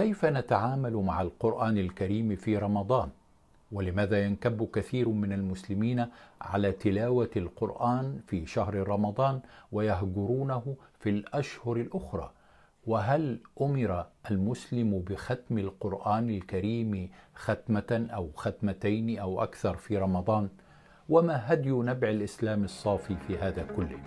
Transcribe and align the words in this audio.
كيف 0.00 0.24
نتعامل 0.24 0.96
مع 0.96 1.22
القرآن 1.22 1.78
الكريم 1.78 2.36
في 2.36 2.58
رمضان؟ 2.58 3.08
ولماذا 3.72 4.24
ينكب 4.24 4.68
كثير 4.72 5.08
من 5.08 5.32
المسلمين 5.32 6.06
على 6.40 6.72
تلاوة 6.72 7.30
القرآن 7.36 8.20
في 8.26 8.46
شهر 8.46 8.88
رمضان 8.88 9.40
ويهجرونه 9.72 10.76
في 11.00 11.10
الأشهر 11.10 11.76
الأخرى؟ 11.76 12.30
وهل 12.86 13.40
أمر 13.60 14.06
المسلم 14.30 14.98
بختم 14.98 15.58
القرآن 15.58 16.30
الكريم 16.30 17.10
ختمة 17.34 18.08
أو 18.14 18.30
ختمتين 18.36 19.18
أو 19.18 19.42
أكثر 19.42 19.76
في 19.76 19.98
رمضان؟ 19.98 20.48
وما 21.08 21.52
هدي 21.52 21.70
نبع 21.70 22.08
الإسلام 22.08 22.64
الصافي 22.64 23.16
في 23.26 23.38
هذا 23.38 23.62
كله؟ 23.62 24.00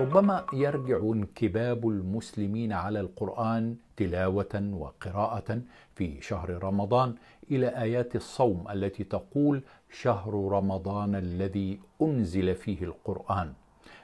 ربما 0.00 0.46
يرجع 0.52 0.98
انكباب 0.98 1.88
المسلمين 1.88 2.72
على 2.72 3.00
القرآن 3.00 3.76
تلاوة 3.96 4.70
وقراءة 4.72 5.60
في 5.94 6.20
شهر 6.20 6.64
رمضان 6.64 7.14
إلى 7.50 7.68
آيات 7.68 8.16
الصوم 8.16 8.64
التي 8.70 9.04
تقول 9.04 9.62
شهر 9.92 10.34
رمضان 10.34 11.14
الذي 11.14 11.80
أنزل 12.02 12.54
فيه 12.54 12.82
القرآن 12.84 13.52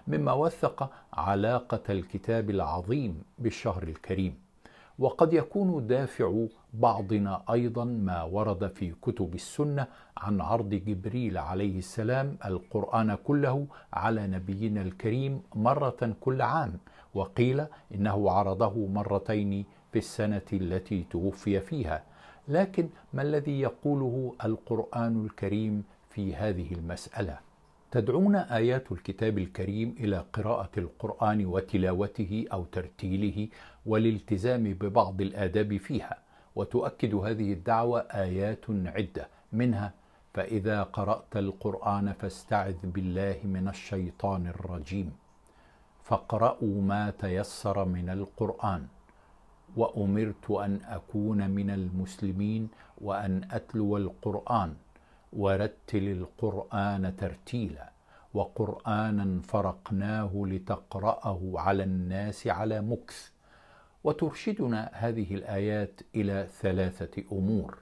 مما 0.09 0.33
وثق 0.33 0.91
علاقة 1.13 1.83
الكتاب 1.91 2.51
العظيم 2.51 3.23
بالشهر 3.39 3.83
الكريم. 3.83 4.46
وقد 4.99 5.33
يكون 5.33 5.87
دافع 5.87 6.47
بعضنا 6.75 7.43
أيضا 7.53 7.85
ما 7.85 8.23
ورد 8.23 8.67
في 8.67 8.93
كتب 9.03 9.35
السنة 9.35 9.87
عن 10.17 10.41
عرض 10.41 10.69
جبريل 10.69 11.39
عليه 11.39 11.79
السلام 11.79 12.37
القرآن 12.45 13.15
كله 13.15 13.67
على 13.93 14.27
نبينا 14.27 14.83
الكريم 14.83 15.43
مرة 15.55 16.17
كل 16.21 16.43
عام 16.43 16.79
وقيل 17.15 17.67
إنه 17.95 18.31
عرضه 18.31 18.87
مرتين 18.87 19.65
في 19.93 19.99
السنة 19.99 20.49
التي 20.53 21.07
توفي 21.11 21.61
فيها. 21.61 22.03
لكن 22.49 22.89
ما 23.13 23.23
الذي 23.23 23.61
يقوله 23.61 24.35
القرآن 24.45 25.25
الكريم 25.25 25.85
في 26.11 26.35
هذه 26.35 26.73
المسألة؟ 26.73 27.46
تدعونا 27.91 28.57
آيات 28.57 28.93
الكتاب 28.93 29.39
الكريم 29.39 29.95
إلى 30.01 30.25
قراءة 30.33 30.71
القرآن 30.79 31.47
وتلاوته 31.47 32.47
أو 32.53 32.65
ترتيله 32.65 33.49
والالتزام 33.87 34.65
ببعض 34.65 35.21
الآداب 35.21 35.77
فيها 35.77 36.19
وتؤكد 36.57 37.15
هذه 37.15 37.53
الدعوة 37.53 38.01
آيات 38.01 38.65
عدة. 38.71 39.29
منها 39.53 39.93
فإذا 40.35 40.83
قرأت 40.83 41.37
القرآن 41.37 42.13
فاستعذ 42.13 42.77
بالله 42.85 43.39
من 43.45 43.69
الشيطان 43.69 44.47
الرجيم. 44.47 45.13
فاقرأوا 46.05 46.83
ما 46.83 47.11
تيسر 47.11 47.85
من 47.85 48.11
القرآن 48.11 48.87
وأمرت 49.77 50.51
أن 50.51 50.81
أكون 50.85 51.51
من 51.51 51.71
المسلمين 51.71 52.69
وأن 52.99 53.49
أتلو 53.51 53.97
القرآن. 53.97 54.75
ورتل 55.37 56.09
القرآن 56.09 57.17
ترتيلا 57.17 57.91
وقرآنا 58.35 59.41
فرقناه 59.43 60.31
لتقرأه 60.35 61.53
على 61.55 61.83
الناس 61.83 62.47
على 62.47 62.81
مكث. 62.81 63.31
وترشدنا 64.05 64.91
هذه 64.93 65.35
الآيات 65.35 66.01
إلى 66.15 66.47
ثلاثة 66.61 67.23
أمور. 67.33 67.79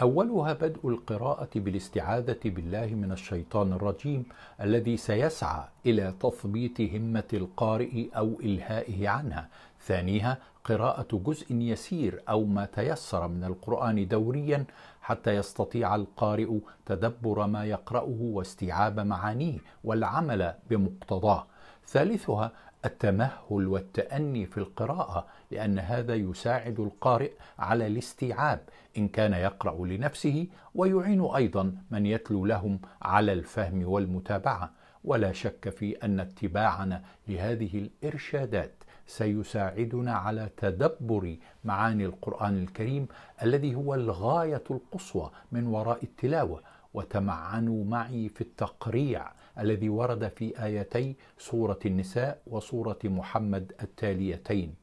أولها 0.00 0.52
بدء 0.52 0.88
القراءة 0.88 1.48
بالاستعاذة 1.54 2.40
بالله 2.44 2.86
من 2.86 3.12
الشيطان 3.12 3.72
الرجيم 3.72 4.24
الذي 4.60 4.96
سيسعى 4.96 5.64
إلى 5.86 6.14
تثبيت 6.20 6.80
همة 6.80 7.30
القارئ 7.32 8.08
أو 8.16 8.40
إلهائه 8.40 9.08
عنها. 9.08 9.48
ثانيها 9.80 10.38
قراءة 10.66 11.22
جزء 11.26 11.46
يسير 11.54 12.22
أو 12.28 12.44
ما 12.44 12.64
تيسر 12.66 13.28
من 13.28 13.44
القرآن 13.44 14.08
دوريا 14.08 14.64
حتى 15.02 15.36
يستطيع 15.36 15.94
القارئ 15.94 16.58
تدبر 16.86 17.46
ما 17.46 17.64
يقرأه 17.64 18.16
واستيعاب 18.20 19.00
معانيه 19.00 19.58
والعمل 19.84 20.54
بمقتضاه. 20.70 21.46
ثالثها 21.86 22.52
التمهل 22.84 23.66
والتأني 23.66 24.46
في 24.46 24.58
القراءة 24.58 25.26
لأن 25.50 25.78
هذا 25.78 26.14
يساعد 26.14 26.80
القارئ 26.80 27.32
على 27.58 27.86
الاستيعاب 27.86 28.60
إن 28.98 29.08
كان 29.08 29.32
يقرأ 29.32 29.86
لنفسه 29.86 30.46
ويعين 30.74 31.20
أيضا 31.20 31.74
من 31.90 32.06
يتلو 32.06 32.46
لهم 32.46 32.80
على 33.02 33.32
الفهم 33.32 33.88
والمتابعة. 33.88 34.70
ولا 35.04 35.32
شك 35.32 35.68
في 35.68 35.92
أن 35.92 36.20
اتباعنا 36.20 37.02
لهذه 37.28 37.78
الإرشادات 37.78 38.75
سيساعدنا 39.06 40.12
على 40.12 40.48
تدبر 40.56 41.36
معاني 41.64 42.04
القرآن 42.04 42.62
الكريم 42.62 43.08
الذي 43.42 43.74
هو 43.74 43.94
الغاية 43.94 44.64
القصوى 44.70 45.30
من 45.52 45.66
وراء 45.66 46.02
التلاوة. 46.02 46.62
وتمعنوا 46.94 47.84
معي 47.84 48.28
في 48.28 48.40
التقريع 48.40 49.32
الذي 49.58 49.88
ورد 49.88 50.28
في 50.28 50.64
آيتي 50.64 51.16
سورة 51.38 51.78
النساء 51.86 52.42
وسورة 52.46 52.98
محمد 53.04 53.72
التاليتين. 53.82 54.74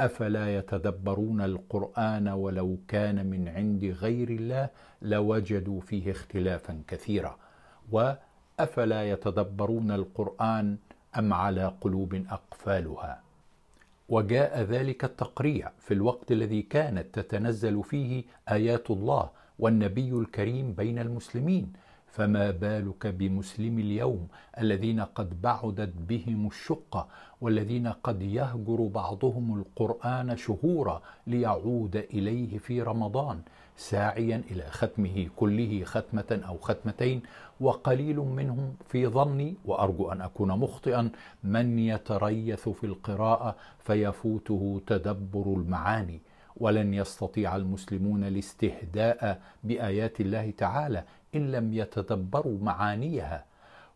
أفلا 0.00 0.58
يتدبرون 0.58 1.40
القرآن 1.40 2.28
ولو 2.28 2.78
كان 2.88 3.26
من 3.26 3.48
عند 3.48 3.84
غير 3.84 4.28
الله 4.28 4.68
لوجدوا 5.02 5.80
فيه 5.80 6.10
اختلافا 6.10 6.82
كثيرا. 6.88 7.36
وأفلا 7.92 9.10
يتدبرون 9.10 9.90
القرآن 9.90 10.76
أم 11.18 11.32
على 11.32 11.72
قلوب 11.80 12.24
أقفالها. 12.30 13.23
وجاء 14.08 14.62
ذلك 14.62 15.04
التقريع 15.04 15.72
في 15.78 15.94
الوقت 15.94 16.32
الذي 16.32 16.62
كانت 16.62 17.18
تتنزل 17.20 17.84
فيه 17.84 18.24
آيات 18.50 18.90
الله 18.90 19.30
والنبي 19.58 20.12
الكريم 20.12 20.72
بين 20.72 20.98
المسلمين. 20.98 21.72
فما 22.14 22.50
بالك 22.50 23.06
بمسلم 23.06 23.78
اليوم 23.78 24.26
الذين 24.58 25.00
قد 25.00 25.42
بعدت 25.42 25.92
بهم 26.08 26.46
الشقة 26.46 27.08
والذين 27.40 27.86
قد 27.88 28.22
يهجر 28.22 28.90
بعضهم 28.94 29.58
القرآن 29.58 30.36
شهورا 30.36 31.02
ليعود 31.26 31.96
إليه 31.96 32.58
في 32.58 32.82
رمضان 32.82 33.40
ساعيا 33.76 34.42
إلى 34.50 34.62
ختمه 34.70 35.28
كله 35.36 35.84
ختمة 35.84 36.40
أو 36.48 36.58
ختمتين 36.58 37.22
وقليل 37.60 38.16
منهم 38.16 38.74
في 38.88 39.06
ظني 39.06 39.54
وأرجو 39.64 40.12
أن 40.12 40.20
أكون 40.20 40.48
مخطئا 40.48 41.10
من 41.44 41.78
يتريث 41.78 42.68
في 42.68 42.84
القراءة 42.84 43.56
فيفوته 43.84 44.82
تدبر 44.86 45.54
المعاني 45.56 46.20
ولن 46.56 46.94
يستطيع 46.94 47.56
المسلمون 47.56 48.24
الاستهداء 48.24 49.40
بآيات 49.64 50.20
الله 50.20 50.50
تعالى 50.50 51.04
إن 51.34 51.52
لم 51.52 51.72
يتدبروا 51.72 52.58
معانيها 52.62 53.44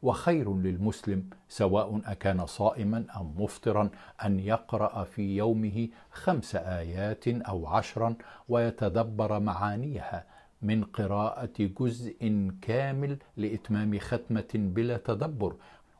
وخير 0.02 0.56
للمسلم 0.56 1.30
سواء 1.48 2.00
أكان 2.06 2.46
صائما 2.46 3.04
أو 3.16 3.24
مفطرا 3.24 3.90
أن 4.24 4.40
يقرأ 4.40 5.04
في 5.04 5.36
يومه 5.36 5.88
خمس 6.10 6.56
آيات 6.56 7.28
أو 7.28 7.66
عشرا 7.66 8.14
ويتدبر 8.48 9.40
معانيها 9.40 10.24
من 10.62 10.84
قراءة 10.84 11.50
جزء 11.80 12.50
كامل 12.62 13.18
لإتمام 13.36 13.98
ختمة 13.98 14.48
بلا 14.54 14.96
تدبر. 14.96 15.56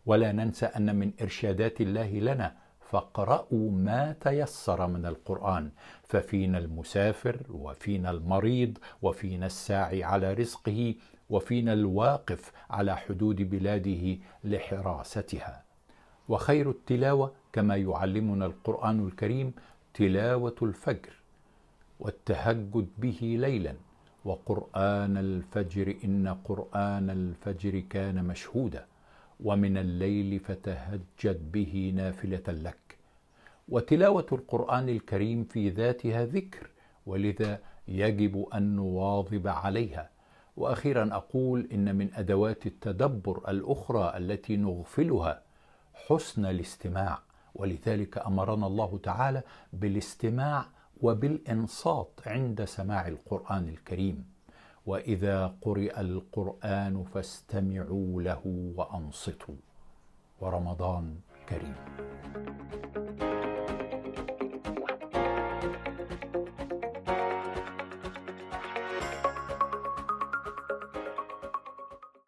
ولا 0.07 0.33
ننسى 0.33 0.67
أن 0.67 0.97
من 0.97 1.13
إرشادات 1.23 1.81
الله 1.81 2.11
لنا 2.19 2.55
فاقرأوا 2.81 3.71
ما 3.71 4.15
تيسر 4.21 4.87
من 4.87 5.07
القرآن 5.07 5.71
ففينا 6.03 6.59
المسافر 6.59 7.37
وفينا 7.51 8.11
المريض 8.11 8.79
وفينا 9.03 9.47
الساعي 9.47 10.05
على 10.05 10.33
رزقه 10.33 10.95
وفينا 11.31 11.73
الواقف 11.73 12.53
على 12.71 12.97
حدود 12.97 13.43
بلاده 13.43 14.19
لحراستها. 14.45 15.65
وخير 16.29 16.71
التلاوة 16.71 17.33
كما 17.53 17.77
يعلمنا 17.77 18.47
القرآن 18.47 19.07
الكريم 19.07 19.53
تلاوة 19.95 20.57
الفجر 20.63 21.13
والتهجد 22.01 22.89
به 22.99 23.37
ليلا. 23.41 23.75
وقرآن 24.25 25.17
الفجر 25.17 25.95
إن 26.05 26.29
قرآن 26.45 27.11
الفجر 27.11 27.81
كان 27.81 28.25
مشهودا. 28.25 28.87
ومن 29.41 29.77
الليل 29.79 30.41
فتهجد 30.41 31.53
به 31.53 31.93
نافلة 31.97 32.43
لك. 32.49 32.99
وتلاوة 33.69 34.27
القرآن 34.33 34.89
الكريم 34.89 35.45
في 35.45 35.71
ذاتها 35.71 36.25
ذكر 36.27 36.71
ولذا 37.07 37.61
يجب 37.89 38.47
أن 38.55 38.77
نواظب 38.77 39.49
عليها. 39.49 40.11
وأخيرا 40.59 41.09
أقول 41.13 41.69
إن 41.73 41.97
من 41.97 42.15
أدوات 42.15 42.67
التدبر 42.67 43.43
الأخرى 43.49 44.17
التي 44.17 44.57
نغفلها 44.57 45.43
حسن 45.95 46.47
الاستماع 46.47 47.19
ولذلك 47.55 48.19
أمرنا 48.19 48.67
الله 48.67 48.99
تعالى 49.03 49.43
بالاستماع 49.73 50.65
وبالإنصات 51.01 52.11
عند 52.27 52.65
سماع 52.65 53.09
القرآن 53.09 53.69
الكريم. 53.69 54.25
وإذا 54.87 55.55
قرئ 55.63 56.01
القرآن 56.01 57.05
فاستمعوا 57.05 58.23
له 58.23 58.73
وأنصتوا. 58.77 59.55
ورمضان 60.41 61.17
كريم. 61.49 61.75